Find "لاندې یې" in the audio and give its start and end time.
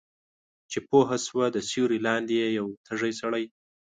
2.07-2.47